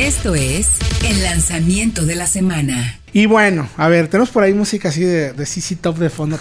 Esto 0.00 0.34
es 0.34 0.78
el 1.06 1.22
lanzamiento 1.22 2.06
de 2.06 2.14
la 2.14 2.26
semana. 2.26 2.98
Y 3.12 3.26
bueno, 3.26 3.68
a 3.76 3.86
ver, 3.88 4.08
tenemos 4.08 4.30
por 4.30 4.42
ahí 4.42 4.54
música 4.54 4.88
así 4.88 5.02
de, 5.02 5.34
de 5.34 5.44
CC 5.44 5.76
Top 5.76 5.98
de 5.98 6.08
fondo. 6.08 6.38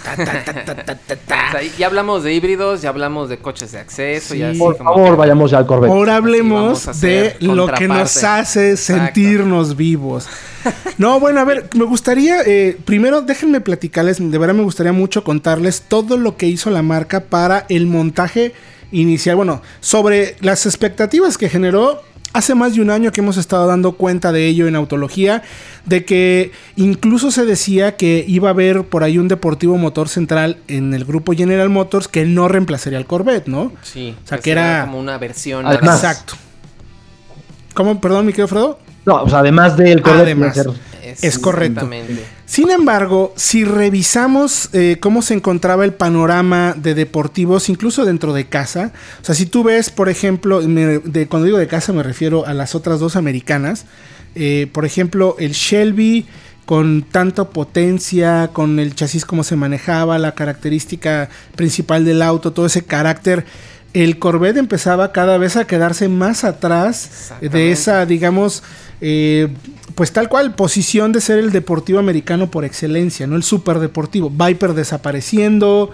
ya 1.77 1.85
hablamos 1.85 2.23
de 2.23 2.33
híbridos, 2.33 2.81
ya 2.81 2.87
hablamos 2.87 3.27
de 3.27 3.37
coches 3.39 3.73
de 3.73 3.79
acceso. 3.79 4.33
Ya 4.33 4.53
por 4.57 4.77
favor, 4.77 5.17
vayamos 5.17 5.51
ya 5.51 5.57
al 5.57 5.65
Corvette. 5.65 5.91
Ahora 5.91 6.15
hablemos 6.15 7.01
de 7.01 7.35
lo 7.41 7.67
que 7.67 7.89
nos 7.89 8.23
hace 8.23 8.77
sentirnos 8.77 9.75
vivos. 9.75 10.25
No, 10.97 11.19
bueno, 11.19 11.41
a 11.41 11.43
ver, 11.43 11.69
me 11.75 11.83
gustaría, 11.83 12.41
eh, 12.45 12.77
primero 12.85 13.23
déjenme 13.23 13.59
platicarles, 13.59 14.19
de 14.19 14.37
verdad 14.37 14.55
me 14.55 14.63
gustaría 14.63 14.93
mucho 14.93 15.25
contarles 15.25 15.81
todo 15.81 16.15
lo 16.15 16.37
que 16.37 16.47
hizo 16.47 16.69
la 16.69 16.81
marca 16.81 17.25
para 17.25 17.65
el 17.67 17.87
montaje 17.87 18.53
inicial, 18.91 19.35
bueno, 19.35 19.61
sobre 19.81 20.35
las 20.39 20.65
expectativas 20.65 21.37
que 21.37 21.49
generó 21.49 22.01
Hace 22.31 22.53
más 22.53 22.75
de 22.75 22.81
un 22.81 22.91
año 22.91 23.11
que 23.11 23.21
hemos 23.21 23.37
estado 23.37 23.65
dando 23.65 23.93
cuenta 23.93 24.31
de 24.31 24.45
ello 24.45 24.67
en 24.67 24.75
Autología, 24.75 25.41
de 25.85 26.05
que 26.05 26.51
incluso 26.75 27.31
se 27.31 27.43
decía 27.43 27.97
que 27.97 28.23
iba 28.27 28.49
a 28.49 28.51
haber 28.51 28.83
por 28.83 29.03
ahí 29.03 29.17
un 29.17 29.27
deportivo 29.27 29.77
motor 29.77 30.09
central 30.09 30.57
en 30.67 30.93
el 30.93 31.05
grupo 31.05 31.33
General 31.33 31.69
Motors 31.69 32.07
que 32.07 32.25
no 32.25 32.47
reemplazaría 32.47 32.99
al 32.99 33.07
Corvette, 33.07 33.47
¿no? 33.47 33.73
Sí. 33.81 34.15
O 34.23 34.27
sea, 34.27 34.37
que 34.37 34.51
era 34.51 34.81
como 34.85 34.99
una 34.99 35.17
versión. 35.17 35.65
Exacto. 35.71 36.35
¿Cómo? 37.73 37.99
Perdón, 37.99 38.27
mi 38.27 38.31
querido 38.31 38.47
Fredo. 38.47 38.79
No, 39.05 39.23
o 39.23 39.29
sea, 39.29 39.39
además 39.39 39.75
del 39.75 40.01
Corvette. 40.01 40.21
Además. 40.21 40.57
Es, 41.21 41.39
correcto. 41.39 41.89
Sin 42.45 42.69
embargo, 42.69 43.33
si 43.35 43.63
revisamos 43.63 44.69
eh, 44.73 44.97
cómo 44.99 45.21
se 45.21 45.33
encontraba 45.33 45.85
el 45.85 45.93
panorama 45.93 46.75
de 46.77 46.95
deportivos, 46.95 47.69
incluso 47.69 48.05
dentro 48.05 48.33
de 48.33 48.47
casa, 48.47 48.91
o 49.21 49.25
sea, 49.25 49.35
si 49.35 49.45
tú 49.45 49.63
ves, 49.63 49.89
por 49.89 50.09
ejemplo, 50.09 50.61
de, 50.61 51.27
cuando 51.27 51.45
digo 51.45 51.57
de 51.57 51.67
casa 51.67 51.93
me 51.93 52.03
refiero 52.03 52.45
a 52.45 52.53
las 52.53 52.75
otras 52.75 52.99
dos 52.99 53.15
americanas, 53.15 53.85
eh, 54.35 54.67
por 54.71 54.85
ejemplo, 54.85 55.35
el 55.39 55.53
Shelby 55.53 56.25
con 56.65 57.01
tanta 57.01 57.45
potencia, 57.49 58.51
con 58.53 58.79
el 58.79 58.93
chasis 58.93 59.25
como 59.25 59.43
se 59.43 59.55
manejaba, 59.55 60.19
la 60.19 60.35
característica 60.35 61.29
principal 61.55 62.05
del 62.05 62.21
auto, 62.21 62.53
todo 62.53 62.67
ese 62.67 62.83
carácter 62.83 63.45
el 63.93 64.19
Corvette 64.19 64.57
empezaba 64.57 65.11
cada 65.11 65.37
vez 65.37 65.55
a 65.55 65.65
quedarse 65.65 66.09
más 66.09 66.43
atrás 66.43 67.31
de 67.41 67.71
esa, 67.71 68.05
digamos, 68.05 68.63
eh, 69.01 69.47
pues 69.95 70.11
tal 70.11 70.29
cual, 70.29 70.55
posición 70.55 71.11
de 71.11 71.21
ser 71.21 71.39
el 71.39 71.51
deportivo 71.51 71.99
americano 71.99 72.51
por 72.51 72.65
excelencia, 72.65 73.27
¿no? 73.27 73.35
El 73.35 73.43
superdeportivo. 73.43 74.29
Viper 74.29 74.73
desapareciendo. 74.73 75.91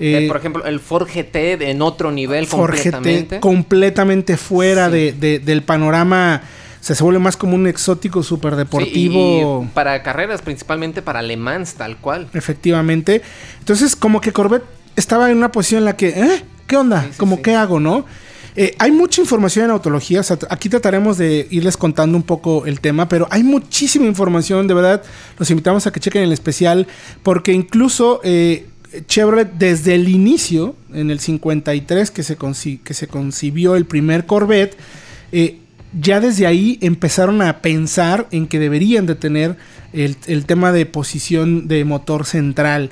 Eh, 0.00 0.26
por 0.26 0.36
ejemplo, 0.36 0.64
el 0.64 0.80
Ford 0.80 1.08
GT 1.08 1.62
en 1.62 1.82
otro 1.82 2.10
nivel 2.10 2.46
Ford 2.46 2.70
completamente. 2.70 3.36
GT 3.36 3.40
completamente 3.40 4.36
fuera 4.36 4.90
de, 4.90 5.12
del 5.12 5.62
panorama. 5.62 6.42
O 6.80 6.84
sea, 6.84 6.96
se 6.96 7.04
vuelve 7.04 7.20
más 7.20 7.36
como 7.36 7.54
un 7.54 7.66
exótico 7.66 8.22
superdeportivo. 8.22 9.68
para 9.72 10.02
carreras, 10.02 10.42
principalmente 10.42 11.00
para 11.00 11.22
Le 11.22 11.36
Mans, 11.36 11.74
tal 11.74 11.96
cual. 11.98 12.28
Efectivamente. 12.34 13.22
Entonces, 13.60 13.94
como 13.94 14.20
que 14.20 14.32
Corvette 14.32 14.64
estaba 14.96 15.30
en 15.30 15.36
una 15.36 15.52
posición 15.52 15.80
en 15.80 15.84
la 15.84 15.96
que, 15.96 16.08
¿eh? 16.08 16.44
¿Qué 16.66 16.76
onda? 16.76 17.08
como, 17.18 17.40
¿qué 17.42 17.54
hago, 17.54 17.78
no? 17.78 18.04
Eh, 18.54 18.74
hay 18.78 18.90
mucha 18.90 19.20
información 19.20 19.66
en 19.66 19.70
autología. 19.70 20.20
aquí 20.50 20.68
trataremos 20.68 21.16
de 21.16 21.46
irles 21.50 21.76
contando 21.76 22.16
un 22.16 22.22
poco 22.22 22.66
el 22.66 22.80
tema, 22.80 23.08
pero 23.08 23.26
hay 23.30 23.42
muchísima 23.42 24.06
información. 24.06 24.66
De 24.66 24.74
verdad, 24.74 25.02
los 25.38 25.50
invitamos 25.50 25.86
a 25.86 25.92
que 25.92 26.00
chequen 26.00 26.22
el 26.22 26.32
especial, 26.32 26.86
porque 27.22 27.52
incluso 27.52 28.20
eh, 28.24 28.66
Chevrolet, 29.06 29.52
desde 29.54 29.94
el 29.94 30.08
inicio, 30.08 30.76
en 30.92 31.10
el 31.10 31.18
53, 31.18 32.10
que 32.10 32.22
se, 32.22 32.36
que 32.84 32.94
se 32.94 33.06
concibió 33.08 33.74
el 33.74 33.86
primer 33.86 34.26
Corvette, 34.26 34.76
eh, 35.32 35.58
ya 35.98 36.20
desde 36.20 36.46
ahí 36.46 36.78
empezaron 36.82 37.40
a 37.42 37.60
pensar 37.60 38.26
en 38.30 38.46
que 38.46 38.58
deberían 38.58 39.06
de 39.06 39.14
tener 39.14 39.56
el 39.92 40.46
tema 40.46 40.72
de 40.72 40.86
posición 40.86 41.68
de 41.68 41.84
motor 41.84 42.24
central. 42.24 42.90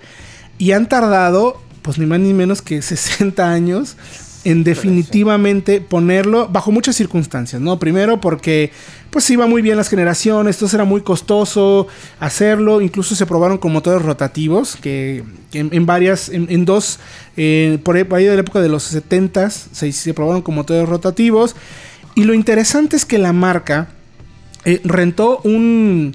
Y 0.59 0.73
han 0.73 0.87
tardado, 0.87 1.63
pues 1.81 1.97
ni 1.97 2.05
más 2.05 2.21
ni 2.21 2.35
menos 2.35 2.61
que 2.61 2.83
60 2.83 3.51
años 3.51 3.97
en 4.45 4.65
definitivamente 4.65 5.81
ponerlo 5.81 6.49
bajo 6.49 6.73
muchas 6.73 6.97
circunstancias, 6.97 7.61
¿no? 7.61 7.79
Primero 7.79 8.21
porque 8.21 8.71
pues 9.11 9.29
iba 9.31 9.47
muy 9.47 9.61
bien 9.61 9.77
las 9.77 9.89
generaciones, 9.89 10.57
entonces 10.57 10.75
era 10.75 10.85
muy 10.85 11.03
costoso 11.03 11.89
hacerlo, 12.21 12.81
incluso 12.81 13.15
se 13.15 13.27
probaron 13.27 13.59
con 13.59 13.73
motores 13.73 14.03
rotativos, 14.03 14.77
que, 14.77 15.25
en, 15.53 15.87
varias, 15.87 16.29
en, 16.31 16.65
dos, 16.65 17.01
eh, 17.37 17.79
por 17.85 17.97
ahí 17.97 18.25
de 18.25 18.35
la 18.35 18.41
época 18.41 18.61
de 18.61 18.69
los 18.69 18.95
70s 18.95 19.51
se, 19.73 19.93
se, 19.93 20.15
probaron 20.15 20.43
con 20.43 20.55
motores 20.55 20.89
rotativos, 20.89 21.57
y 22.15 22.25
lo 22.25 22.35
interesante 22.35 22.97
es 22.97 23.05
que 23.05 23.19
la 23.19 23.33
marca 23.33 23.89
eh, 24.65 24.81
rentó 24.85 25.41
un 25.45 26.15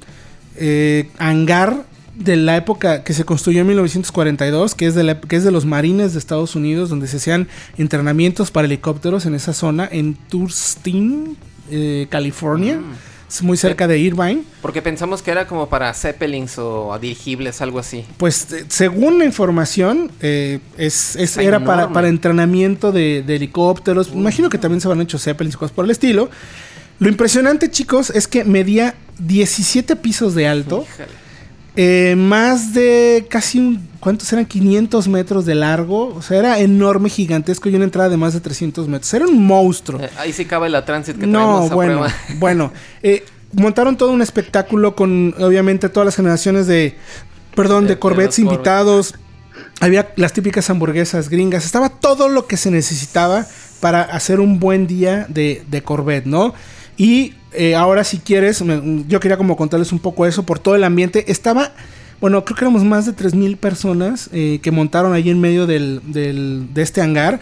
eh, 0.56 1.10
hangar 1.18 1.84
de 2.16 2.36
la 2.38 2.56
época 2.58 3.04
que 3.04 3.14
se 3.14 3.24
construyó 3.26 3.62
en 3.62 3.68
1942, 3.68 4.76
que 4.76 4.88
es 4.88 4.96
de, 4.96 5.04
la, 5.04 5.20
que 5.20 5.36
es 5.36 5.44
de 5.44 5.52
los 5.52 5.66
marines 5.66 6.14
de 6.14 6.20
Estados 6.20 6.56
Unidos, 6.56 6.90
donde 6.90 7.08
se 7.08 7.18
hacían 7.18 7.48
entrenamientos 7.78 8.52
para 8.52 8.66
helicópteros 8.66 9.26
en 9.26 9.36
esa 9.36 9.54
zona, 9.54 9.88
en 9.92 10.16
Turstin, 10.16 11.38
eh, 11.70 12.08
California. 12.10 12.78
Mm. 12.78 13.16
Es 13.28 13.42
muy 13.42 13.58
cerca 13.58 13.88
de 13.88 13.98
Irvine. 13.98 14.44
Porque 14.62 14.82
pensamos 14.82 15.22
que 15.22 15.32
era 15.32 15.48
como 15.48 15.68
para 15.68 15.94
Zeppelins 15.94 16.58
o 16.60 16.98
dirigibles, 17.02 17.60
algo 17.60 17.80
así. 17.80 18.06
Pues 18.18 18.52
eh, 18.54 18.66
según 18.70 19.18
la 19.18 19.26
información, 19.26 20.12
eh, 20.22 20.60
es, 20.78 21.16
era 21.38 21.64
para, 21.64 21.90
para, 21.90 22.08
entrenamiento 22.08 22.92
de, 22.92 23.20
helicópteros. 23.28 24.10
Imagino 24.14 24.50
que 24.50 24.58
también 24.58 24.80
se 24.80 24.88
van 24.88 25.02
hecho 25.02 25.18
Zeppelins 25.18 25.56
y 25.56 25.58
cosas 25.58 25.76
por 25.76 25.86
el 25.86 25.92
estilo. 25.92 26.30
Lo 27.00 27.10
impresionante, 27.10 27.70
chicos, 27.70 28.10
es 28.12 28.28
que 28.28 28.46
medía 28.46 28.96
17 29.18 29.96
pisos 29.98 30.36
de 30.36 30.48
alto. 30.48 30.86
Eh, 31.78 32.16
más 32.18 32.74
de 32.74 33.26
casi, 33.30 33.80
¿cuántos 34.00 34.32
eran? 34.32 34.46
500 34.46 35.08
metros 35.08 35.46
de 35.46 35.56
largo. 35.56 36.16
O 36.16 36.22
sea, 36.22 36.40
era 36.40 36.60
enorme, 36.60 37.10
gigantesco 37.10 37.70
y 37.70 37.76
una 37.76 37.84
entrada 37.84 38.10
de 38.10 38.18
más 38.18 38.34
de 38.34 38.40
300 38.40 38.88
metros. 38.88 39.14
Era 39.14 39.26
un 39.26 39.46
monstruo. 39.46 40.02
Eh, 40.02 40.10
ahí 40.18 40.32
sí 40.32 40.46
cabe 40.46 40.70
la 40.70 40.86
transit 40.86 41.18
que 41.18 41.28
no, 41.28 41.70
bueno, 41.70 42.06
bueno. 42.38 42.72
Eh, 43.04 43.26
montaron 43.54 43.98
todo 43.98 44.12
un 44.12 44.22
espectáculo 44.22 44.96
con, 44.96 45.36
obviamente, 45.40 45.90
todas 45.90 46.06
las 46.06 46.16
generaciones 46.16 46.68
de, 46.68 46.96
perdón, 47.56 47.88
de, 47.88 48.00
Corvettes 48.00 48.40
invitados. 48.40 49.16
Había 49.82 50.14
las 50.16 50.32
típicas 50.32 50.70
hamburguesas 50.70 51.30
gringas. 51.30 51.66
Estaba 51.66 51.90
todo 51.90 52.30
lo 52.30 52.48
que 52.48 52.56
se 52.56 52.72
necesitaba 52.72 53.46
para 53.82 54.02
hacer 54.02 54.40
un 54.40 54.60
buen 54.60 54.88
día 54.88 55.26
de, 55.28 55.64
de 55.68 55.84
Corvette, 55.84 56.26
¿no? 56.26 56.54
Y 56.98 57.34
eh, 57.54 57.76
ahora 57.76 58.04
si 58.04 58.20
quieres, 58.20 58.64
yo 59.08 59.20
quería 59.20 59.38
como 59.38 59.58
contarles 59.58 59.92
un 59.92 60.00
poco 60.00 60.26
eso 60.26 60.44
por 60.44 60.60
todo 60.60 60.76
el 60.76 60.84
ambiente. 60.84 61.32
Estaba, 61.32 61.72
bueno, 62.22 62.44
creo 62.46 62.58
que 62.58 62.66
éramos 62.66 62.84
más 62.84 63.06
de 63.06 63.14
3.000 63.14 63.58
personas 63.58 64.30
eh, 64.34 64.60
que 64.62 64.72
montaron 64.72 65.14
ahí 65.14 65.30
en 65.30 65.40
medio 65.40 65.68
del, 65.68 66.02
de 66.06 66.82
este 66.82 67.02
hangar. 67.02 67.40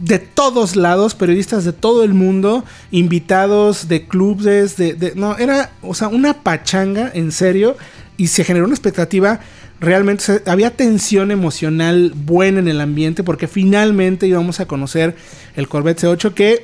De 0.00 0.18
todos 0.18 0.76
lados, 0.76 1.14
periodistas 1.14 1.64
de 1.64 1.72
todo 1.72 2.04
el 2.04 2.12
mundo, 2.12 2.64
invitados 2.90 3.88
de 3.88 4.06
clubes, 4.06 4.76
de, 4.76 5.12
no, 5.16 5.38
era, 5.38 5.70
o 5.80 5.94
sea, 5.94 6.08
una 6.08 6.34
pachanga, 6.34 7.10
en 7.14 7.32
serio, 7.32 7.78
y 8.18 8.26
se 8.26 8.44
generó 8.44 8.66
una 8.66 8.74
expectativa 8.74 9.40
realmente 9.80 10.42
había 10.46 10.70
tensión 10.70 11.30
emocional 11.30 12.12
buena 12.14 12.60
en 12.60 12.68
el 12.68 12.80
ambiente 12.80 13.22
porque 13.22 13.46
finalmente 13.46 14.26
íbamos 14.26 14.60
a 14.60 14.66
conocer 14.66 15.16
el 15.54 15.68
Corvette 15.68 16.02
C8 16.02 16.32
que 16.32 16.62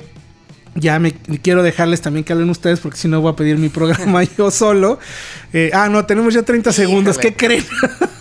ya 0.75 0.99
me 0.99 1.13
quiero 1.13 1.63
dejarles 1.63 2.01
también 2.01 2.23
que 2.23 2.33
hablen 2.33 2.49
ustedes 2.49 2.79
porque 2.79 2.97
si 2.97 3.07
no 3.07 3.21
voy 3.21 3.31
a 3.31 3.35
pedir 3.35 3.57
mi 3.57 3.69
programa 3.69 4.23
yo 4.37 4.51
solo. 4.51 4.99
Eh, 5.53 5.71
ah, 5.73 5.89
no, 5.89 6.05
tenemos 6.05 6.33
ya 6.33 6.43
30 6.43 6.71
segundos. 6.71 7.17
¿Qué 7.17 7.33
creen? 7.35 7.65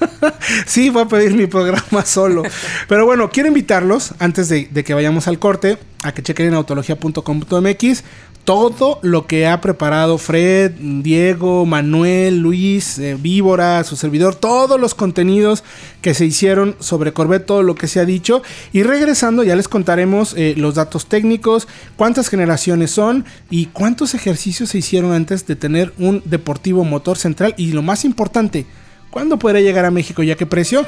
sí, 0.66 0.90
voy 0.90 1.02
a 1.02 1.06
pedir 1.06 1.34
mi 1.34 1.46
programa 1.46 2.04
solo. 2.04 2.42
Pero 2.88 3.06
bueno, 3.06 3.30
quiero 3.30 3.48
invitarlos, 3.48 4.14
antes 4.18 4.48
de, 4.48 4.68
de 4.70 4.84
que 4.84 4.94
vayamos 4.94 5.28
al 5.28 5.38
corte, 5.38 5.78
a 6.02 6.12
que 6.12 6.22
chequen 6.22 6.48
en 6.48 6.54
autología.com.mx 6.54 8.04
todo 8.44 8.98
lo 9.02 9.26
que 9.26 9.46
ha 9.46 9.60
preparado 9.60 10.18
Fred, 10.18 10.72
Diego, 10.72 11.64
Manuel, 11.64 12.38
Luis, 12.38 12.98
eh, 12.98 13.16
Víbora, 13.18 13.84
su 13.84 13.96
servidor, 13.96 14.34
todos 14.34 14.80
los 14.80 14.94
contenidos 14.94 15.62
que 16.00 16.14
se 16.14 16.24
hicieron 16.24 16.74
sobre 16.80 17.12
Corvette, 17.12 17.46
todo 17.46 17.62
lo 17.62 17.76
que 17.76 17.86
se 17.86 18.00
ha 18.00 18.04
dicho. 18.04 18.42
Y 18.72 18.82
regresando 18.82 19.44
ya 19.44 19.54
les 19.54 19.68
contaremos 19.68 20.34
eh, 20.36 20.54
los 20.56 20.74
datos 20.74 21.06
técnicos, 21.06 21.68
cuántas 21.96 22.28
generaciones 22.28 22.90
son 22.90 23.24
y 23.48 23.66
cuántos 23.66 24.14
ejercicios 24.14 24.70
se 24.70 24.78
hicieron 24.78 25.12
antes 25.12 25.46
de 25.46 25.56
tener 25.56 25.92
un 25.98 26.22
deportivo 26.24 26.84
motor 26.84 27.16
central. 27.16 27.54
Y 27.56 27.72
lo 27.72 27.82
más 27.82 28.04
importante, 28.04 28.66
¿cuándo 29.10 29.38
podrá 29.38 29.60
llegar 29.60 29.84
a 29.84 29.90
México 29.92 30.22
y 30.22 30.32
a 30.32 30.36
qué 30.36 30.46
precio? 30.46 30.84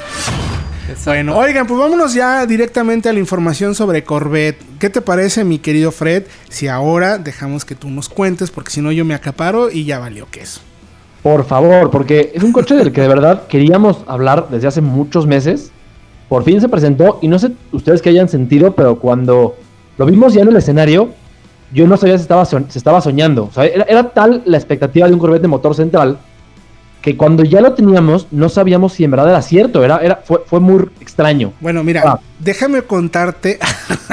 Bueno, 1.05 1.35
oigan, 1.35 1.65
pues 1.65 1.79
vámonos 1.79 2.13
ya 2.13 2.45
directamente 2.45 3.09
a 3.09 3.13
la 3.13 3.19
información 3.19 3.73
sobre 3.73 4.03
Corvette. 4.03 4.61
¿Qué 4.79 4.89
te 4.89 5.01
parece, 5.01 5.43
mi 5.43 5.57
querido 5.57 5.91
Fred, 5.91 6.23
si 6.49 6.67
ahora 6.67 7.17
dejamos 7.17 7.65
que 7.65 7.73
tú 7.73 7.89
nos 7.89 8.07
cuentes? 8.07 8.51
Porque 8.51 8.71
si 8.71 8.81
no, 8.81 8.91
yo 8.91 9.03
me 9.03 9.15
acaparo 9.15 9.71
y 9.71 9.85
ya 9.85 9.97
valió 9.97 10.27
queso. 10.29 10.61
Por 11.23 11.45
favor, 11.45 11.89
porque 11.89 12.31
es 12.35 12.43
un 12.43 12.51
coche 12.51 12.75
del 12.75 12.91
que 12.91 13.01
de 13.01 13.07
verdad 13.07 13.47
queríamos 13.47 14.03
hablar 14.05 14.47
desde 14.51 14.67
hace 14.67 14.81
muchos 14.81 15.25
meses. 15.25 15.71
Por 16.29 16.43
fin 16.43 16.61
se 16.61 16.69
presentó 16.69 17.17
y 17.21 17.27
no 17.29 17.39
sé 17.39 17.51
ustedes 17.71 18.01
qué 18.03 18.09
hayan 18.09 18.29
sentido, 18.29 18.75
pero 18.75 18.99
cuando 18.99 19.55
lo 19.97 20.05
vimos 20.05 20.35
ya 20.35 20.43
en 20.43 20.49
el 20.49 20.55
escenario, 20.55 21.09
yo 21.73 21.87
no 21.87 21.97
sabía 21.97 22.17
si 22.17 22.21
estaba, 22.21 22.45
se 22.45 22.59
estaba 22.75 23.01
soñando. 23.01 23.45
O 23.45 23.51
sea, 23.51 23.65
era, 23.65 23.85
era, 23.89 24.09
tal 24.09 24.43
la 24.45 24.57
expectativa 24.57 25.07
de 25.07 25.13
un 25.13 25.19
Corvette 25.19 25.41
de 25.41 25.47
motor 25.47 25.73
central 25.73 26.19
que 27.05 27.15
cuando 27.15 27.43
ya 27.43 27.61
lo 27.61 27.73
teníamos 27.73 28.25
no 28.31 28.49
sabíamos 28.49 28.93
si 28.93 29.03
en 29.03 29.11
verdad 29.11 29.29
era 29.29 29.43
cierto. 29.43 29.83
Era, 29.83 29.99
era, 29.99 30.23
fue, 30.25 30.41
fue 30.43 30.59
muy 30.59 30.89
extraño. 30.99 31.53
Bueno, 31.59 31.83
mira, 31.83 32.01
ah. 32.03 32.19
déjame 32.39 32.81
contarte 32.81 33.59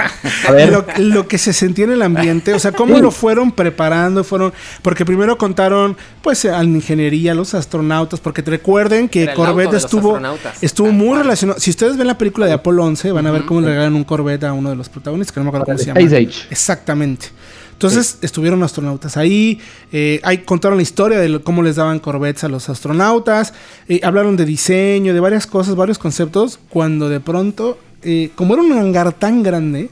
lo, 0.71 0.85
lo, 0.99 1.27
que 1.27 1.39
se 1.39 1.55
sentía 1.55 1.87
en 1.87 1.93
el 1.93 2.03
ambiente. 2.03 2.53
O 2.53 2.59
sea, 2.59 2.73
cómo 2.73 2.99
lo 3.01 3.11
fueron 3.11 3.51
preparando. 3.51 4.25
fueron 4.25 4.53
Porque 4.83 5.07
primero 5.07 5.39
contaron, 5.39 5.97
pues, 6.21 6.45
a 6.45 6.63
la 6.63 6.65
ingeniería, 6.65 7.35
los 7.35 7.55
astronautas. 7.55 8.21
Porque 8.21 8.43
te 8.43 8.51
recuerden 8.51 9.09
que 9.09 9.33
Corvette 9.33 9.73
estuvo, 9.73 10.21
estuvo 10.61 10.93
muy 10.93 11.17
relacionado. 11.17 11.59
Si 11.59 11.71
ustedes 11.71 11.97
ven 11.97 12.09
la 12.09 12.19
película 12.19 12.45
de 12.45 12.53
Apolo 12.53 12.85
11, 12.85 13.11
van 13.13 13.27
a 13.27 13.31
ver 13.31 13.47
cómo 13.47 13.63
le 13.63 13.69
regalan 13.69 13.95
un 13.95 14.05
Corvette 14.05 14.45
a 14.45 14.53
uno 14.53 14.69
de 14.69 14.77
los 14.77 14.91
protagonistas, 14.91 15.33
que 15.33 15.41
no 15.41 15.45
me 15.45 15.49
acuerdo 15.49 15.65
cómo 15.65 15.79
se 15.79 15.87
llama. 15.87 16.01
Exactamente. 16.51 17.29
Entonces 17.83 18.19
estuvieron 18.23 18.63
astronautas 18.63 19.17
ahí, 19.17 19.59
eh, 19.91 20.21
ahí 20.23 20.39
contaron 20.39 20.79
la 20.79 20.85
historia 20.85 21.19
de 21.19 21.41
cómo 21.41 21.65
les 21.65 21.75
daban 21.75 21.99
corvettes 21.99 22.45
a 22.45 22.49
los 22.49 22.69
astronautas, 22.69 23.55
eh, 23.89 23.99
hablaron 24.05 24.37
de 24.37 24.45
diseño, 24.45 25.13
de 25.13 25.19
varias 25.19 25.49
cosas, 25.49 25.75
varios 25.75 25.99
conceptos, 25.99 26.61
cuando 26.69 27.09
de 27.09 27.19
pronto, 27.19 27.81
eh, 28.05 28.31
como 28.37 28.55
era 28.55 28.63
un 28.63 28.71
hangar 28.71 29.13
tan 29.15 29.43
grande, 29.43 29.91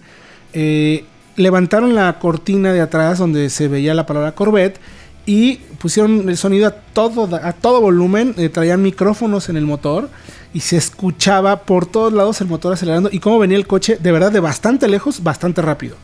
levantaron 1.35 1.97
la 1.97 2.17
cortina 2.21 2.73
de 2.73 2.81
atrás 2.81 3.19
donde 3.19 3.51
se 3.51 3.67
veía 3.67 3.93
la 3.93 4.07
palabra 4.07 4.37
Corvette 4.37 4.79
y 5.27 5.57
pusieron 5.81 6.29
el 6.29 6.37
sonido 6.37 6.69
a 6.69 6.71
todo, 6.71 7.29
a 7.43 7.53
todo 7.55 7.81
volumen, 7.81 8.37
traían 8.53 8.83
micrófonos 8.83 9.49
en 9.49 9.57
el 9.57 9.67
motor 9.67 10.11
y 10.55 10.61
se 10.61 10.77
escuchaba 10.77 11.63
por 11.63 11.87
todos 11.87 12.13
lados 12.13 12.41
el 12.41 12.47
motor 12.47 12.73
acelerando 12.73 13.09
y 13.11 13.19
cómo 13.19 13.41
venía 13.41 13.59
el 13.59 13.67
coche 13.67 13.99
de 14.01 14.13
verdad 14.13 14.31
de 14.31 14.39
bastante 14.39 14.87
lejos, 14.87 15.25
bastante 15.25 15.61
rápido. 15.61 15.97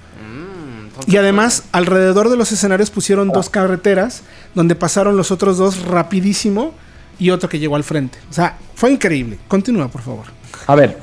Y 1.06 1.16
además, 1.16 1.64
alrededor 1.72 2.30
de 2.30 2.36
los 2.36 2.52
escenarios 2.52 2.90
pusieron 2.90 3.28
dos 3.28 3.50
carreteras 3.50 4.22
donde 4.54 4.74
pasaron 4.74 5.16
los 5.16 5.30
otros 5.30 5.58
dos 5.58 5.82
rapidísimo 5.82 6.72
y 7.18 7.30
otro 7.30 7.48
que 7.48 7.58
llegó 7.58 7.76
al 7.76 7.84
frente. 7.84 8.18
O 8.30 8.32
sea, 8.32 8.58
fue 8.74 8.92
increíble. 8.92 9.38
Continúa, 9.48 9.88
por 9.88 10.02
favor. 10.02 10.24
A 10.66 10.74
ver. 10.74 10.98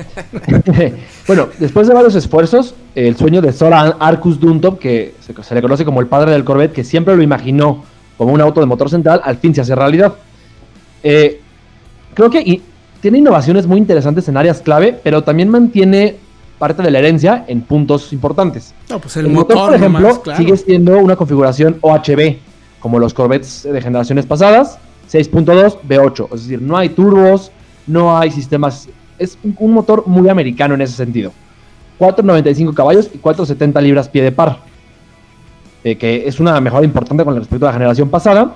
bueno, 1.27 1.49
después 1.59 1.87
de 1.87 1.93
varios 1.93 2.15
esfuerzos, 2.15 2.75
el 2.95 3.15
sueño 3.15 3.41
de 3.41 3.53
Soran 3.53 3.93
Arcus 3.99 4.39
Duntop, 4.39 4.79
que 4.79 5.15
se, 5.21 5.55
le 5.55 5.61
conoce 5.61 5.85
como 5.85 6.01
el 6.01 6.07
padre 6.07 6.31
del 6.31 6.43
Corvette, 6.43 6.73
que 6.73 6.83
siempre 6.83 7.15
lo 7.15 7.21
imaginó 7.21 7.85
como 8.17 8.33
un 8.33 8.41
auto 8.41 8.59
de 8.59 8.65
motor 8.65 8.89
central, 8.89 9.21
al 9.23 9.37
fin 9.37 9.55
se 9.55 9.61
hace 9.61 9.75
realidad. 9.75 10.13
Eh, 11.01 11.41
creo 12.13 12.29
que 12.29 12.61
tiene 13.01 13.17
innovaciones 13.17 13.67
muy 13.67 13.77
interesantes 13.77 14.27
en 14.27 14.37
áreas 14.37 14.61
clave, 14.61 14.99
pero 15.03 15.23
también 15.23 15.49
mantiene 15.49 16.17
parte 16.59 16.81
de 16.81 16.91
la 16.91 16.99
herencia 16.99 17.45
en 17.47 17.61
puntos 17.61 18.13
importantes. 18.13 18.73
Pues 19.01 19.17
el, 19.17 19.29
motor, 19.29 19.57
por 19.57 19.75
ejemplo, 19.75 20.21
sigue 20.37 20.57
siendo 20.57 20.97
una 20.99 21.15
configuración 21.15 21.77
OHB, 21.81 22.37
como 22.79 22.99
los 22.99 23.13
Corvettes 23.13 23.63
de 23.63 23.81
generaciones 23.81 24.25
pasadas, 24.25 24.77
6.2 25.11 25.79
V8, 25.87 26.27
es 26.33 26.43
decir, 26.43 26.61
no 26.61 26.77
hay 26.77 26.89
turbos, 26.89 27.51
no 27.87 28.17
hay 28.17 28.31
sistemas, 28.31 28.87
es 29.19 29.37
un 29.43 29.73
motor 29.73 30.03
muy 30.07 30.29
americano 30.29 30.73
en 30.75 30.81
ese 30.81 30.93
sentido. 30.93 31.31
495 31.97 32.73
caballos 32.73 33.09
y 33.13 33.17
470 33.17 33.79
libras 33.81 34.09
pie 34.09 34.23
de 34.23 34.31
par, 34.31 34.59
eh, 35.83 35.95
que 35.95 36.27
es 36.27 36.39
una 36.39 36.59
mejora 36.59 36.85
importante 36.85 37.23
con 37.23 37.35
respecto 37.35 37.65
a 37.65 37.69
la 37.69 37.73
generación 37.73 38.09
pasada. 38.09 38.55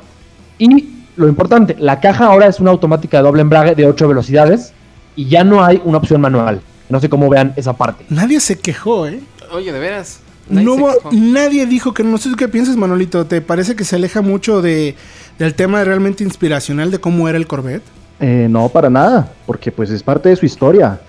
Y 0.58 0.90
lo 1.16 1.28
importante, 1.28 1.76
la 1.80 2.00
caja 2.00 2.26
ahora 2.26 2.48
es 2.48 2.60
una 2.60 2.72
automática 2.72 3.18
de 3.18 3.24
doble 3.24 3.42
embrague 3.42 3.76
de 3.76 3.86
8 3.86 4.08
velocidades 4.08 4.74
y 5.16 5.26
ya 5.26 5.44
no 5.44 5.64
hay 5.64 5.82
una 5.84 5.98
opción 5.98 6.22
manual. 6.22 6.62
No 6.90 7.00
sé 7.00 7.10
cómo 7.10 7.30
vean 7.30 7.54
esa 7.56 7.74
parte. 7.74 8.06
Nadie 8.10 8.40
se 8.40 8.58
quejó, 8.58 9.08
¿eh? 9.08 9.20
Oye, 9.52 9.72
de 9.72 9.80
veras. 9.80 10.22
Nadie, 10.50 10.66
no, 10.66 10.88
nadie 11.12 11.66
dijo 11.66 11.94
que 11.94 12.04
no 12.04 12.18
sé 12.18 12.30
qué 12.38 12.48
piensas, 12.48 12.78
Manolito. 12.78 13.26
¿Te 13.26 13.42
parece 13.42 13.76
que 13.76 13.84
se 13.84 13.98
aleja 13.98 14.22
mucho 14.22 14.62
de, 14.62 14.96
del 15.40 15.54
tema 15.54 15.84
realmente 15.84 16.24
inspiracional 16.24 16.90
de 16.90 17.00
cómo 17.00 17.28
era 17.28 17.38
el 17.38 17.48
Corvette? 17.48 17.84
Eh, 18.20 18.48
no, 18.50 18.70
para 18.70 18.90
nada, 18.90 19.32
porque 19.46 19.72
pues 19.72 19.90
es 19.90 20.02
parte 20.02 20.30
de 20.30 20.36
su 20.36 20.46
historia. 20.46 21.00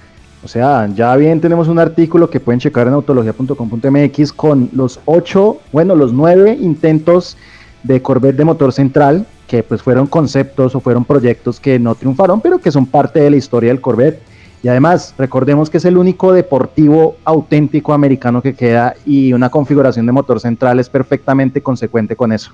O 0.42 0.48
sea, 0.48 0.88
ya 0.94 1.16
bien 1.16 1.40
tenemos 1.40 1.68
un 1.68 1.78
artículo 1.78 2.30
que 2.30 2.40
pueden 2.40 2.60
checar 2.60 2.86
en 2.86 2.94
autología.com.mx 2.94 4.32
con 4.32 4.70
los 4.72 5.00
ocho, 5.04 5.60
bueno, 5.72 5.94
los 5.94 6.12
nueve 6.12 6.56
intentos 6.60 7.36
de 7.82 8.00
Corvette 8.02 8.36
de 8.36 8.44
motor 8.44 8.72
central, 8.72 9.26
que 9.46 9.62
pues 9.62 9.82
fueron 9.82 10.06
conceptos 10.06 10.74
o 10.74 10.80
fueron 10.80 11.04
proyectos 11.04 11.58
que 11.58 11.78
no 11.78 11.94
triunfaron, 11.94 12.40
pero 12.40 12.58
que 12.58 12.70
son 12.70 12.86
parte 12.86 13.20
de 13.20 13.30
la 13.30 13.36
historia 13.36 13.70
del 13.70 13.80
Corvette. 13.80 14.20
Y 14.62 14.68
además, 14.68 15.14
recordemos 15.16 15.70
que 15.70 15.78
es 15.78 15.84
el 15.84 15.96
único 15.96 16.32
deportivo 16.32 17.16
auténtico 17.24 17.92
americano 17.92 18.42
que 18.42 18.54
queda 18.54 18.94
y 19.06 19.32
una 19.32 19.50
configuración 19.50 20.06
de 20.06 20.12
motor 20.12 20.40
central 20.40 20.80
es 20.80 20.88
perfectamente 20.88 21.62
consecuente 21.62 22.16
con 22.16 22.32
eso. 22.32 22.52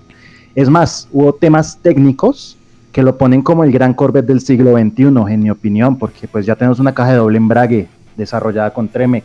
Es 0.55 0.69
más, 0.69 1.09
hubo 1.13 1.33
temas 1.33 1.79
técnicos 1.81 2.59
que 2.93 3.03
lo 3.03 3.17
ponen 3.17 3.43
como 3.43 3.65
el 3.65 3.73
gran 3.73 3.95
Corvette 3.95 4.27
del 4.27 4.41
siglo 4.41 4.79
XXI, 4.79 5.33
en 5.33 5.43
mi 5.43 5.51
opinión, 5.51 5.97
porque 5.97 6.29
pues 6.29 6.47
ya 6.47 6.55
tenemos 6.55 6.79
una 6.79 6.95
caja 6.95 7.13
de 7.13 7.17
doble 7.17 7.39
embrague 7.39 7.89
desarrollada 8.17 8.73
con 8.73 8.87
Tremec. 8.89 9.25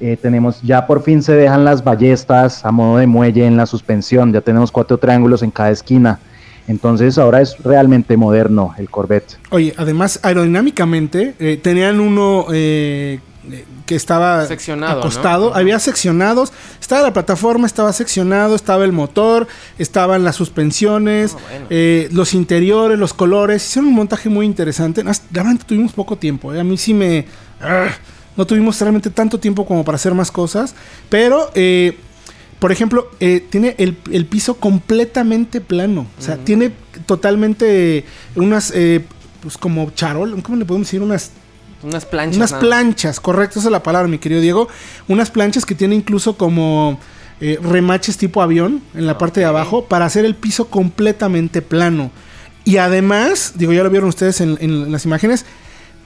Eh, 0.00 0.18
tenemos, 0.20 0.60
ya 0.62 0.86
por 0.86 1.02
fin 1.02 1.22
se 1.22 1.32
dejan 1.32 1.64
las 1.64 1.84
ballestas 1.84 2.64
a 2.64 2.72
modo 2.72 2.98
de 2.98 3.06
muelle 3.06 3.46
en 3.46 3.56
la 3.56 3.66
suspensión, 3.66 4.32
ya 4.32 4.40
tenemos 4.40 4.72
cuatro 4.72 4.98
triángulos 4.98 5.42
en 5.42 5.50
cada 5.50 5.70
esquina 5.70 6.18
entonces 6.68 7.18
ahora 7.18 7.40
es 7.40 7.56
realmente 7.62 8.16
moderno 8.16 8.74
el 8.78 8.90
Corvette. 8.90 9.38
Oye, 9.50 9.74
además 9.76 10.20
aerodinámicamente 10.22 11.34
eh, 11.38 11.58
tenían 11.62 12.00
uno 12.00 12.46
eh, 12.52 13.20
que 13.86 13.94
estaba 13.94 14.44
Seccionado, 14.46 15.00
acostado, 15.00 15.54
había 15.54 15.78
seccionados, 15.78 16.52
estaba 16.80 17.02
la 17.02 17.12
plataforma, 17.12 17.66
estaba 17.66 17.92
seccionado, 17.92 18.56
estaba 18.56 18.84
el 18.84 18.92
motor, 18.92 19.46
estaban 19.78 20.24
las 20.24 20.34
suspensiones, 20.34 21.34
ah, 21.34 21.66
eh, 21.70 22.08
los 22.10 22.34
interiores, 22.34 22.98
los 22.98 23.14
colores, 23.14 23.64
hicieron 23.64 23.88
un 23.88 23.94
montaje 23.94 24.28
muy 24.28 24.46
interesante. 24.46 25.04
Realmente 25.30 25.64
tuvimos 25.64 25.92
poco 25.92 26.16
tiempo, 26.16 26.50
a 26.50 26.64
mí 26.64 26.76
sí 26.76 26.92
me... 26.92 27.26
Ah, 27.60 27.88
no 28.36 28.46
tuvimos 28.46 28.78
realmente 28.80 29.08
tanto 29.08 29.40
tiempo 29.40 29.64
como 29.64 29.82
para 29.82 29.96
hacer 29.96 30.12
más 30.12 30.30
cosas, 30.30 30.74
pero 31.08 31.50
por 32.58 32.72
ejemplo, 32.72 33.10
eh, 33.20 33.44
tiene 33.50 33.74
el, 33.78 34.26
piso 34.26 34.54
completamente 34.54 35.60
plano. 35.60 36.06
O 36.18 36.22
sea, 36.22 36.38
tiene 36.38 36.72
totalmente 37.04 38.04
unas, 38.34 38.72
eh, 38.74 39.04
pues 39.42 39.58
como 39.58 39.90
charol, 39.90 40.42
¿cómo 40.42 40.56
le 40.56 40.64
podemos 40.64 40.86
decir? 40.86 41.02
Unas... 41.02 41.32
Unas 41.82 42.06
planchas. 42.06 42.36
Unas 42.36 42.52
planchas, 42.54 43.20
correcto, 43.20 43.58
esa 43.58 43.68
es 43.68 43.72
la 43.72 43.82
palabra, 43.82 44.08
mi 44.08 44.18
querido 44.18 44.40
Diego. 44.40 44.68
Unas 45.06 45.30
planchas 45.30 45.66
que 45.66 45.74
tiene 45.74 45.94
incluso 45.94 46.38
como 46.38 46.98
eh, 47.40 47.58
remaches 47.62 48.16
tipo 48.16 48.40
avión 48.40 48.82
en 48.94 49.06
la 49.06 49.18
parte 49.18 49.40
de 49.40 49.46
abajo 49.46 49.84
para 49.84 50.06
hacer 50.06 50.24
el 50.24 50.34
piso 50.34 50.68
completamente 50.68 51.60
plano. 51.60 52.10
Y 52.64 52.78
además, 52.78 53.52
digo, 53.56 53.74
ya 53.74 53.84
lo 53.84 53.90
vieron 53.90 54.08
ustedes 54.08 54.40
en, 54.40 54.56
en 54.60 54.90
las 54.90 55.04
imágenes, 55.04 55.44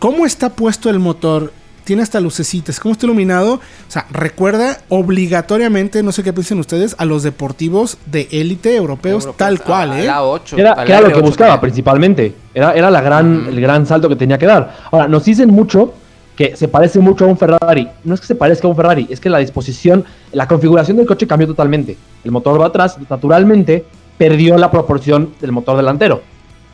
cómo 0.00 0.26
está 0.26 0.50
puesto 0.50 0.90
el 0.90 0.99
motor 0.99 1.52
tiene 1.84 2.02
hasta 2.02 2.20
lucecitas, 2.20 2.80
cómo 2.80 2.92
está 2.92 3.06
iluminado. 3.06 3.54
O 3.54 3.60
sea, 3.88 4.06
recuerda 4.10 4.78
obligatoriamente, 4.88 6.02
no 6.02 6.12
sé 6.12 6.22
qué 6.22 6.32
piensan 6.32 6.58
ustedes, 6.58 6.94
a 6.99 7.04
los 7.04 7.22
deportivos 7.22 7.99
de 8.06 8.28
élite 8.30 8.75
europeos, 8.75 9.28
tal 9.37 9.62
cual, 9.62 9.99
¿eh? 9.99 10.04
La 10.04 10.25
8, 10.25 10.56
era, 10.58 11.00
lo 11.00 11.12
que 11.12 11.20
buscaba 11.20 11.60
principalmente. 11.60 12.34
Era, 12.54 12.72
era 12.72 12.90
la 12.90 13.00
gran, 13.00 13.46
el 13.49 13.60
gran 13.60 13.87
salto 13.87 14.08
que 14.08 14.16
tenía 14.16 14.38
que 14.38 14.46
dar. 14.46 14.76
Ahora, 14.90 15.08
nos 15.08 15.25
dicen 15.25 15.50
mucho 15.50 15.94
que 16.37 16.56
se 16.56 16.68
parece 16.68 17.00
mucho 17.00 17.25
a 17.25 17.28
un 17.28 17.37
Ferrari. 17.37 17.88
No 18.04 18.14
es 18.14 18.20
que 18.20 18.26
se 18.26 18.34
parezca 18.34 18.66
a 18.66 18.70
un 18.70 18.76
Ferrari, 18.76 19.06
es 19.10 19.20
que 19.20 19.28
la 19.28 19.38
disposición, 19.38 20.04
la 20.32 20.49
configuración 20.49 20.96
del 20.96 21.06
coche 21.06 21.26
cambió 21.26 21.46
totalmente. 21.46 21.96
El 22.25 22.30
motor 22.30 22.60
va 22.60 22.66
atrás, 22.66 22.96
naturalmente, 23.08 23.84
perdió 24.16 24.56
la 24.56 24.70
proporción 24.70 25.34
del 25.40 25.52
motor 25.52 25.76
delantero 25.76 26.22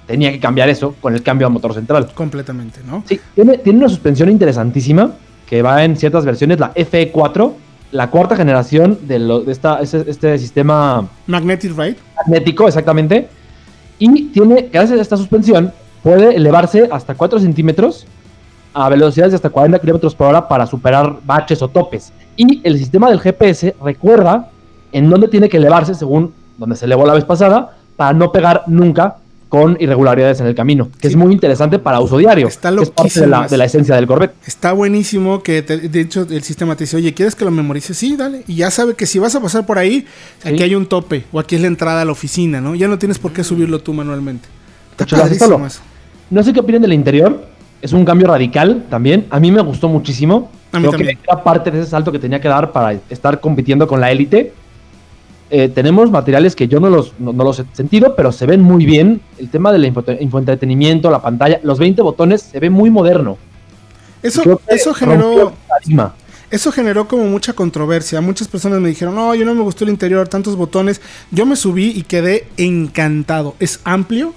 tenía 0.06 0.32
que 0.32 0.40
cambiar 0.40 0.68
eso 0.68 0.94
con 1.00 1.14
el 1.14 1.22
cambio 1.22 1.46
a 1.46 1.50
motor 1.50 1.74
central. 1.74 2.10
Completamente, 2.14 2.80
¿no? 2.86 3.02
Sí, 3.06 3.20
tiene, 3.34 3.58
tiene 3.58 3.80
una 3.80 3.88
suspensión 3.88 4.30
interesantísima 4.30 5.12
que 5.46 5.62
va 5.62 5.84
en 5.84 5.96
ciertas 5.96 6.24
versiones, 6.24 6.58
la 6.58 6.74
FE4, 6.74 7.52
la 7.92 8.10
cuarta 8.10 8.36
generación 8.36 8.98
de, 9.02 9.18
lo, 9.18 9.40
de 9.40 9.52
esta, 9.52 9.80
este, 9.80 10.38
sistema... 10.38 11.08
Magnetic 11.26 11.76
Ride. 11.76 11.96
Magnético, 12.16 12.66
exactamente. 12.66 13.28
Y 13.98 14.24
tiene, 14.26 14.68
gracias 14.72 14.98
a 14.98 15.02
esta 15.02 15.16
suspensión, 15.16 15.72
puede 16.02 16.34
elevarse 16.34 16.88
hasta 16.90 17.14
4 17.14 17.38
centímetros 17.40 18.06
a 18.74 18.88
velocidades 18.88 19.32
de 19.32 19.36
hasta 19.36 19.50
40 19.50 19.78
kilómetros 19.78 20.14
por 20.14 20.26
hora 20.28 20.46
para 20.48 20.66
superar 20.66 21.16
baches 21.24 21.62
o 21.62 21.68
topes. 21.68 22.12
Y 22.36 22.60
el 22.64 22.76
sistema 22.76 23.08
del 23.08 23.20
GPS 23.20 23.74
recuerda 23.82 24.50
en 24.92 25.08
dónde 25.08 25.28
tiene 25.28 25.48
que 25.48 25.56
elevarse 25.56 25.94
según 25.94 26.34
donde 26.58 26.76
se 26.76 26.84
elevó 26.84 27.06
la 27.06 27.14
vez 27.14 27.24
pasada 27.24 27.76
para 27.96 28.12
no 28.12 28.32
pegar 28.32 28.64
nunca 28.66 29.16
con 29.48 29.76
irregularidades 29.78 30.40
en 30.40 30.46
el 30.46 30.54
camino, 30.54 30.90
que 31.00 31.06
es 31.06 31.14
muy 31.14 31.32
interesante 31.32 31.78
para 31.78 32.00
uso 32.00 32.18
diario. 32.18 32.48
Está 32.48 32.70
es 32.70 32.90
parte 32.90 33.20
de 33.20 33.26
la, 33.56 33.64
esencia 33.64 33.94
del 33.94 34.06
Corvette. 34.06 34.34
Está 34.44 34.72
buenísimo 34.72 35.42
que, 35.42 35.62
de 35.62 36.00
hecho, 36.00 36.26
el 36.28 36.42
sistema 36.42 36.74
te 36.74 36.84
dice, 36.84 36.96
oye, 36.96 37.14
¿quieres 37.14 37.34
que 37.34 37.44
lo 37.44 37.50
memorices? 37.50 37.96
Sí, 37.96 38.16
dale. 38.16 38.42
Y 38.48 38.56
ya 38.56 38.70
sabe 38.70 38.94
que 38.94 39.06
si 39.06 39.18
vas 39.18 39.34
a 39.36 39.40
pasar 39.40 39.64
por 39.64 39.78
ahí, 39.78 40.06
aquí 40.44 40.62
hay 40.62 40.74
un 40.74 40.86
tope, 40.86 41.24
o 41.32 41.38
aquí 41.38 41.54
es 41.54 41.60
la 41.60 41.68
entrada 41.68 42.02
a 42.02 42.04
la 42.04 42.12
oficina, 42.12 42.60
¿no? 42.60 42.74
Ya 42.74 42.88
no 42.88 42.98
tienes 42.98 43.18
por 43.18 43.32
qué 43.32 43.44
subirlo 43.44 43.80
tú 43.80 43.92
manualmente. 43.92 44.48
Está 44.98 45.06
No 46.30 46.42
sé 46.42 46.52
qué 46.52 46.60
opinan 46.60 46.82
del 46.82 46.92
interior. 46.92 47.46
Es 47.82 47.92
un 47.92 48.04
cambio 48.04 48.26
radical 48.26 48.86
también. 48.88 49.26
A 49.30 49.38
mí 49.38 49.52
me 49.52 49.60
gustó 49.60 49.88
muchísimo. 49.88 50.50
A 50.72 50.80
mí 50.80 50.88
Creo 50.88 50.98
que 50.98 51.18
era 51.22 51.44
parte 51.44 51.70
de 51.70 51.80
ese 51.80 51.90
salto 51.90 52.10
que 52.10 52.18
tenía 52.18 52.40
que 52.40 52.48
dar 52.48 52.72
para 52.72 52.98
estar 53.10 53.38
compitiendo 53.40 53.86
con 53.86 54.00
la 54.00 54.10
élite. 54.10 54.52
Eh, 55.50 55.68
tenemos 55.68 56.10
materiales 56.10 56.56
que 56.56 56.66
yo 56.66 56.80
no 56.80 56.90
los, 56.90 57.12
no, 57.18 57.32
los 57.32 57.60
he 57.60 57.64
sentido, 57.72 58.16
pero 58.16 58.32
se 58.32 58.46
ven 58.46 58.62
muy 58.62 58.84
bien. 58.84 59.20
El 59.38 59.48
tema 59.48 59.72
del 59.72 59.84
infoentretenimiento, 59.84 61.10
la 61.10 61.22
pantalla, 61.22 61.60
los 61.62 61.78
20 61.78 62.02
botones, 62.02 62.42
se 62.42 62.58
ve 62.58 62.70
muy 62.70 62.90
moderno. 62.90 63.38
Eso, 64.22 64.60
eso 64.66 64.94
generó. 64.94 65.52
Eso 66.48 66.70
generó 66.70 67.08
como 67.08 67.24
mucha 67.24 67.52
controversia. 67.52 68.20
Muchas 68.20 68.46
personas 68.46 68.80
me 68.80 68.88
dijeron, 68.88 69.14
no, 69.14 69.34
yo 69.34 69.44
no 69.44 69.54
me 69.54 69.62
gustó 69.62 69.84
el 69.84 69.90
interior, 69.90 70.28
tantos 70.28 70.56
botones. 70.56 71.00
Yo 71.30 71.44
me 71.44 71.56
subí 71.56 71.88
y 71.88 72.02
quedé 72.02 72.46
encantado. 72.56 73.56
Es 73.58 73.80
amplio. 73.84 74.32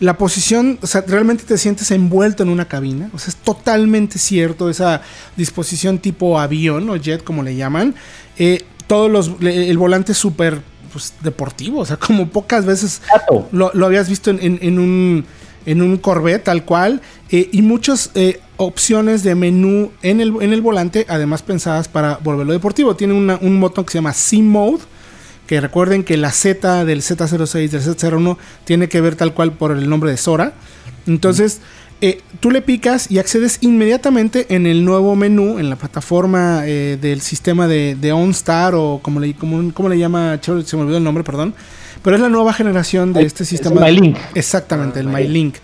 La 0.00 0.18
posición, 0.18 0.80
o 0.82 0.86
sea, 0.88 1.04
realmente 1.06 1.44
te 1.44 1.56
sientes 1.56 1.92
envuelto 1.92 2.42
en 2.42 2.48
una 2.48 2.66
cabina. 2.66 3.08
O 3.14 3.18
sea, 3.18 3.28
es 3.28 3.36
totalmente 3.36 4.18
cierto 4.18 4.68
esa 4.68 5.02
disposición 5.36 5.98
tipo 5.98 6.40
avión 6.40 6.90
o 6.90 6.96
jet, 6.96 7.22
como 7.22 7.44
le 7.44 7.54
llaman. 7.54 7.94
Eh, 8.36 8.64
todos 8.86 9.10
los. 9.10 9.30
El 9.40 9.78
volante 9.78 10.14
súper 10.14 10.60
pues, 10.92 11.14
deportivo. 11.22 11.80
O 11.80 11.86
sea, 11.86 11.96
como 11.96 12.28
pocas 12.28 12.64
veces 12.64 13.02
lo, 13.50 13.70
habías 13.84 14.08
visto 14.08 14.30
en, 14.30 14.78
un. 14.78 15.24
En 15.64 15.82
un 15.82 15.96
Corvette 15.96 16.44
tal 16.44 16.64
cual. 16.64 17.00
Eh, 17.30 17.48
y 17.52 17.62
muchas 17.62 18.10
eh, 18.14 18.40
opciones 18.56 19.22
de 19.22 19.34
menú 19.34 19.92
en 20.02 20.20
el, 20.20 20.34
en 20.40 20.52
el 20.52 20.60
volante, 20.60 21.06
además 21.08 21.42
pensadas 21.42 21.88
para 21.88 22.16
volverlo 22.16 22.52
deportivo. 22.52 22.96
Tiene 22.96 23.14
un 23.14 23.60
botón 23.60 23.84
que 23.84 23.92
se 23.92 23.98
llama 23.98 24.12
Sim 24.12 24.46
Mode. 24.46 24.82
Que 25.46 25.60
recuerden 25.60 26.04
que 26.04 26.16
la 26.16 26.30
Z 26.30 26.84
del 26.84 27.02
Z06, 27.02 27.68
del 27.68 27.82
Z01, 27.82 28.36
tiene 28.64 28.88
que 28.88 29.00
ver 29.00 29.16
tal 29.16 29.34
cual 29.34 29.52
por 29.52 29.72
el 29.72 29.88
nombre 29.88 30.10
de 30.10 30.16
Sora. 30.16 30.54
Entonces, 31.06 31.60
eh, 32.04 32.20
tú 32.40 32.50
le 32.50 32.62
picas 32.62 33.08
y 33.12 33.20
accedes 33.20 33.58
inmediatamente 33.60 34.56
en 34.56 34.66
el 34.66 34.84
nuevo 34.84 35.14
menú, 35.14 35.60
en 35.60 35.70
la 35.70 35.76
plataforma 35.76 36.62
eh, 36.66 36.98
del 37.00 37.20
sistema 37.20 37.68
de, 37.68 37.94
de 37.94 38.10
OnStar 38.10 38.74
o 38.74 38.98
como 39.00 39.20
le, 39.20 39.34
como, 39.34 39.88
le 39.88 39.96
llama, 39.96 40.36
se 40.42 40.76
me 40.76 40.82
olvidó 40.82 40.96
el 40.96 41.04
nombre, 41.04 41.22
perdón. 41.22 41.54
Pero 42.02 42.16
es 42.16 42.22
la 42.22 42.28
nueva 42.28 42.52
generación 42.52 43.12
de 43.12 43.22
este 43.22 43.44
sistema. 43.44 43.82
MyLink. 43.82 44.18
Exactamente, 44.34 44.98
el 44.98 45.06
MyLink. 45.06 45.54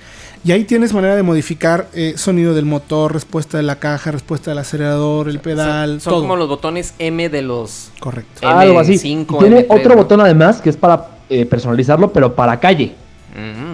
Y 0.45 0.53
ahí 0.53 0.63
tienes 0.63 0.95
manera 0.95 1.17
de 1.17 1.25
modificar 1.25 1.89
eh, 1.93 2.15
sonido 2.17 2.55
del 2.55 2.67
motor, 2.67 3.13
respuesta 3.13 3.57
de 3.57 3.65
la 3.65 3.81
caja, 3.81 4.13
respuesta 4.13 4.53
del 4.53 4.59
acelerador, 4.59 5.29
el 5.29 5.41
pedal. 5.41 6.01
Son, 6.01 6.21
como 6.21 6.37
los 6.37 6.49
botones 6.49 6.95
M 7.01 7.29
de 7.29 7.43
los. 7.43 7.91
Correcto. 7.99 8.47
Algo 8.47 8.79
así. 8.79 8.97
tiene 8.97 9.67
otro 9.69 9.97
botón 9.97 10.21
además 10.21 10.61
que 10.61 10.71
es 10.71 10.77
para 10.77 11.05
personalizarlo, 11.51 12.13
pero 12.13 12.33
para 12.37 12.61
calle. 12.61 12.95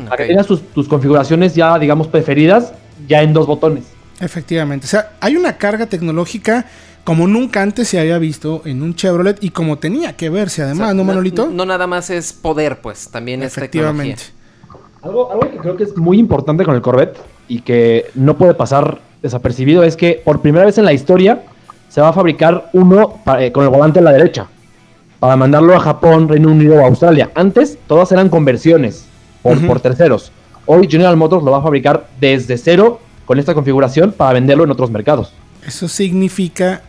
Para 0.09 0.25
que 0.25 0.29
tengas 0.29 0.47
tus, 0.47 0.89
configuraciones 0.89 1.55
ya, 1.55 1.79
digamos, 1.79 2.09
preferidas, 2.09 2.73
ya 3.09 3.23
en 3.23 3.33
dos 3.33 3.47
botones. 3.47 3.85
Efectivamente. 4.21 4.87
O 4.87 4.89
sea, 4.89 5.13
hay 5.21 5.37
una 5.37 5.57
carga 5.57 5.87
tecnológica 5.87 6.67
como 7.05 7.27
nunca 7.27 7.61
antes 7.61 7.89
se 7.89 8.01
había 8.01 8.19
visto 8.19 8.63
en 8.65 8.83
un 8.83 8.95
Chevrolet 8.95 9.43
y 9.43 9.51
como 9.51 9.77
tenía 9.79 10.17
que 10.17 10.31
verse 10.31 10.63
además, 10.63 10.95
¿no, 10.95 11.05
Manolito? 11.05 11.49
No, 11.51 11.67
nada 11.67 11.87
más 11.87 12.09
es 12.09 12.33
poder, 12.33 12.81
pues, 12.81 13.09
también 13.11 13.43
es 13.43 13.57
Efectivamente. 13.57 14.23
Algo, 15.03 15.31
algo 15.31 15.51
que 15.51 15.59
creo 15.59 15.77
que 15.77 15.85
es 15.85 15.97
muy 15.99 16.19
importante 16.19 16.65
con 16.65 16.75
el 16.75 16.81
Corvette 16.81 17.19
y 17.47 17.61
que 17.61 18.07
no 18.15 18.39
puede 18.39 18.55
pasar 18.55 19.01
desapercibido 19.21 19.83
es 19.83 19.97
que 19.97 20.23
por 20.25 20.41
primera 20.41 20.65
vez 20.65 20.79
en 20.79 20.87
la 20.87 20.95
historia 20.95 21.43
se 21.91 22.01
va 22.01 22.09
a 22.09 22.13
fabricar 22.13 22.71
uno 22.73 23.21
eh, 23.39 23.53
con 23.53 23.65
el 23.65 23.71
volante 23.71 23.99
a 23.99 24.03
la 24.03 24.13
derecha 24.13 24.49
para 25.21 25.37
mandarlo 25.37 25.75
a 25.75 25.81
Japón, 25.81 26.29
Reino 26.29 26.51
Unido 26.51 26.77
o 26.77 26.85
Australia. 26.85 27.31
Antes 27.35 27.79
todas 27.87 28.13
eran 28.13 28.29
conversiones 28.29 29.07
por, 29.45 29.81
terceros. 29.81 30.33
Hoy 30.67 30.89
General 30.91 31.17
Motors 31.17 31.45
lo 31.45 31.51
va 31.51 31.59
a 31.59 31.63
fabricar 31.63 32.09
desde 32.19 32.57
cero 32.57 33.01
con 33.27 33.39
esta 33.39 33.55
configuración 33.55 34.13
para 34.13 34.33
venderlo 34.33 34.65
en 34.65 34.71
otros 34.71 34.91
mercados. 34.91 35.33
Eso 35.67 35.89
significa 35.89 36.83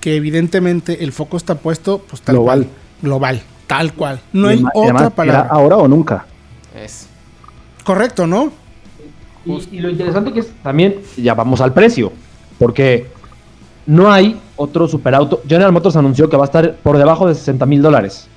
que 0.00 0.16
evidentemente 0.16 1.02
el 1.02 1.12
foco 1.12 1.36
está 1.36 1.56
puesto 1.56 1.98
pues, 1.98 2.22
tal 2.22 2.36
global. 2.36 2.58
Cual, 2.60 2.70
global, 3.02 3.42
tal 3.66 3.92
cual. 3.94 4.20
No 4.32 4.48
hay 4.48 4.62
otra 4.74 5.10
palabra. 5.10 5.48
ahora 5.50 5.76
o 5.78 5.88
nunca. 5.88 6.26
Es. 6.74 7.08
Correcto, 7.84 8.26
¿no? 8.26 8.52
Y, 9.44 9.80
lo 9.80 9.90
interesante 9.90 10.32
que 10.32 10.40
es 10.40 10.52
también, 10.62 10.98
ya 11.16 11.34
vamos 11.34 11.60
al 11.60 11.72
precio, 11.72 12.12
porque 12.58 13.08
no 13.86 14.10
hay 14.12 14.40
otro 14.56 14.86
superauto. 14.86 15.42
General 15.48 15.72
Motors 15.72 15.96
anunció 15.96 16.30
que 16.30 16.36
va 16.36 16.44
a 16.44 16.46
estar 16.46 16.76
por 16.76 16.96
debajo 16.96 17.26
de 17.26 17.34
60 17.34 17.66
mil 17.66 17.82
dólares. 17.82 18.28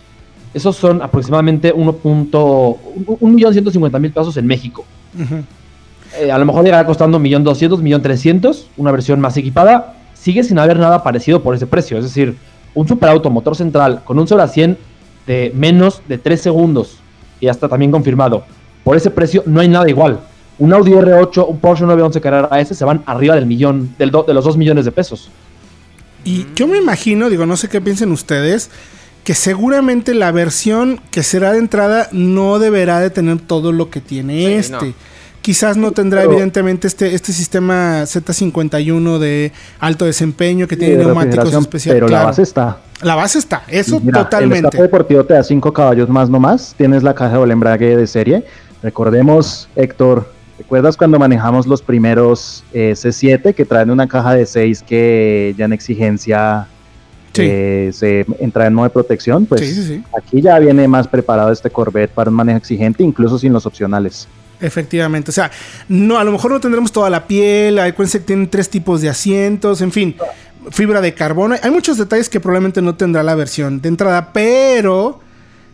Esos 0.56 0.76
son 0.78 1.02
aproximadamente 1.02 1.76
1.150.000 1.76 4.14
pesos 4.14 4.38
en 4.38 4.48
México. 4.48 4.86
Eh, 6.18 6.32
a 6.32 6.38
lo 6.38 6.46
mejor 6.46 6.64
llegará 6.64 6.86
costando 6.86 7.20
1.200.000, 7.20 8.02
1.300.000, 8.02 8.68
una 8.78 8.94
versión 8.94 9.20
más 9.20 9.36
equipada. 9.36 9.98
Sigue 10.14 10.46
sin 10.46 10.58
haber 10.58 10.80
nada 10.80 11.04
parecido 11.04 11.44
por 11.44 11.56
ese 11.56 11.68
precio. 11.68 11.98
Es 11.98 12.06
decir, 12.06 12.38
un 12.74 12.88
superauto 12.88 13.30
motor 13.30 13.58
central 13.58 14.02
con 14.06 14.18
un 14.18 14.30
0 14.30 14.42
a 14.42 14.48
100 14.48 14.78
de 15.28 15.52
menos 15.54 16.02
de 16.08 16.20
3 16.20 16.40
segundos. 16.40 17.00
Y 17.42 17.50
hasta 17.50 17.68
también 17.68 17.92
confirmado. 17.92 18.46
Por 18.86 18.96
ese 18.96 19.12
precio 19.12 19.44
no 19.46 19.60
hay 19.60 19.68
nada 19.68 19.90
igual. 19.90 20.22
Un 20.58 20.72
Audi 20.72 20.94
R8, 20.94 21.48
un 21.50 21.60
Porsche 21.60 21.84
911 21.84 22.22
Carrera 22.22 22.48
S 22.62 22.74
se 22.74 22.86
van 22.86 23.04
arriba 23.08 23.36
del 23.36 23.46
millón, 23.46 23.94
del 24.00 24.10
de 24.10 24.34
los 24.34 24.46
2 24.46 24.56
millones 24.56 24.86
de 24.86 24.94
pesos. 24.94 25.30
Y 26.24 26.46
yo 26.56 26.66
me 26.66 26.78
imagino, 26.78 27.30
digo, 27.30 27.46
no 27.46 27.58
sé 27.58 27.68
qué 27.68 27.82
piensen 27.82 28.14
ustedes, 28.14 28.72
que 29.26 29.34
seguramente 29.34 30.14
la 30.14 30.32
versión 30.32 31.02
que 31.10 31.24
será 31.24 31.52
de 31.52 31.58
entrada 31.58 32.08
no 32.12 32.60
deberá 32.60 33.00
de 33.00 33.10
tener 33.10 33.40
todo 33.40 33.72
lo 33.72 33.90
que 33.90 34.00
tiene 34.00 34.58
este. 34.58 34.94
Quizás 35.42 35.78
no 35.78 35.92
tendrá 35.92 36.24
evidentemente 36.24 36.88
este, 36.88 37.14
este 37.14 37.34
sistema 37.34 38.04
Z51 38.04 39.18
de 39.18 39.52
alto 39.80 40.06
desempeño 40.06 40.68
que 40.68 40.78
tiene 40.78 40.98
neumáticos 40.98 41.54
especiales. 41.54 42.02
Pero 42.04 42.08
la 42.08 42.24
base 42.24 42.44
está. 42.44 42.78
La 43.02 43.16
base 43.16 43.40
está, 43.40 43.64
eso 43.68 44.00
totalmente. 44.00 44.78
El 44.78 44.84
deportivo 44.84 45.24
te 45.24 45.34
da 45.34 45.44
5 45.44 45.74
caballos 45.74 46.08
más 46.08 46.30
nomás. 46.30 46.76
Tienes 46.78 47.02
la 47.02 47.16
caja 47.16 47.40
de 47.40 47.52
embrague 47.52 47.98
de 47.98 48.08
serie. 48.08 48.46
Recordemos, 48.84 49.68
Héctor, 49.76 50.32
¿recuerdas 50.60 50.98
cuando 50.98 51.18
manejamos 51.18 51.66
los 51.66 51.82
primeros 51.82 52.64
eh, 52.74 52.94
C7 52.96 53.56
que 53.56 53.66
traen 53.66 53.90
una 53.90 54.08
caja 54.08 54.36
de 54.36 54.46
6 54.46 54.84
que 54.84 55.56
ya 55.58 55.66
en 55.66 55.74
exigencia 55.74 56.68
se 57.36 58.26
entra 58.40 58.68
en 58.68 58.74
modo 58.74 58.86
de 58.86 58.92
protección, 58.92 59.46
pues 59.46 59.62
aquí 60.18 60.42
ya 60.42 60.60
viene 60.60 60.88
más 60.88 61.08
preparado 61.08 61.52
este 61.52 61.70
Corvette 61.70 62.12
para 62.12 62.30
un 62.30 62.36
manejo 62.36 62.58
exigente, 62.58 63.04
incluso 63.04 63.38
sin 63.38 63.54
los 63.54 63.66
opcionales. 63.66 64.28
Efectivamente, 64.62 65.32
o 65.32 65.34
sea, 65.34 65.52
no, 65.90 66.18
a 66.18 66.24
lo 66.24 66.32
mejor 66.32 66.52
no 66.52 66.60
tendremos 66.60 66.92
toda 66.92 67.10
la 67.10 67.28
piel, 67.28 67.78
acuérdense 67.78 68.20
que 68.20 68.26
tienen 68.26 68.50
tres 68.50 68.70
tipos 68.70 69.02
de 69.02 69.10
asientos, 69.10 69.82
en 69.82 69.92
fin, 69.92 70.16
fibra 70.72 71.02
de 71.02 71.14
carbono, 71.14 71.56
hay 71.62 71.72
muchos 71.72 71.98
detalles 71.98 72.30
que 72.30 72.40
probablemente 72.40 72.82
no 72.82 72.96
tendrá 72.96 73.22
la 73.22 73.36
versión 73.36 73.82
de 73.82 73.90
entrada, 73.90 74.32
pero 74.32 75.20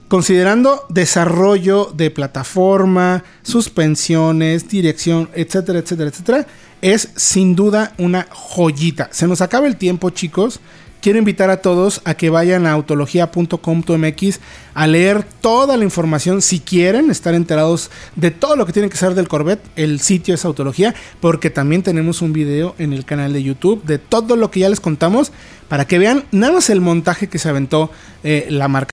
considerando 0.07 0.85
desarrollo 0.89 1.91
de 1.95 2.11
plataforma, 2.11 3.23
suspensiones, 3.43 4.67
dirección, 4.67 5.29
etcétera, 5.33 5.79
etcétera, 5.79 6.09
etcétera, 6.09 6.47
es 6.81 7.09
sin 7.15 7.55
duda 7.55 7.93
una 7.97 8.27
joyita. 8.29 9.09
Se 9.11 9.27
nos 9.27 9.41
acaba 9.41 9.67
el 9.67 9.77
tiempo, 9.77 10.09
chicos 10.09 10.59
quiero 11.01 11.19
invitar 11.19 11.49
a 11.49 11.57
todos 11.57 12.01
a 12.05 12.13
que 12.13 12.29
vayan 12.29 12.65
a 12.65 12.71
autología.com.mx 12.71 14.39
a 14.73 14.87
leer 14.87 15.23
toda 15.41 15.75
la 15.75 15.83
información 15.83 16.41
si 16.41 16.59
quieren 16.59 17.11
estar 17.11 17.33
enterados 17.33 17.91
de 18.15 18.31
todo 18.31 18.55
lo 18.55 18.65
que 18.65 18.73
tienen 18.73 18.89
que 18.89 18.97
saber 18.97 19.15
del 19.15 19.27
Corvette. 19.27 19.63
El 19.75 19.99
sitio 19.99 20.35
es 20.35 20.45
Autología 20.45 20.95
porque 21.19 21.49
también 21.49 21.83
tenemos 21.83 22.21
un 22.21 22.33
video 22.33 22.75
en 22.77 22.93
el 22.93 23.05
canal 23.05 23.33
de 23.33 23.43
YouTube 23.43 23.83
de 23.83 23.97
todo 23.97 24.35
lo 24.35 24.51
que 24.51 24.61
ya 24.61 24.69
les 24.69 24.79
contamos 24.79 25.31
para 25.67 25.85
que 25.85 25.99
vean 25.99 26.25
nada 26.31 26.53
más 26.53 26.69
el 26.69 26.81
montaje 26.81 27.29
que 27.29 27.39
se 27.39 27.49
aventó 27.49 27.91
eh, 28.23 28.47
la 28.49 28.67
marca. 28.67 28.89